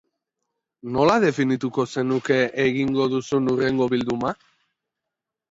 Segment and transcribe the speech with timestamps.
[0.95, 4.35] Nola definituko zenuke egingo duzun hurrengo bilduma?